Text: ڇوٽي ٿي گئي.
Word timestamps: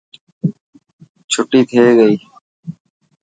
ڇوٽي 1.31 1.59
ٿي 1.69 1.81
گئي. 1.97 2.15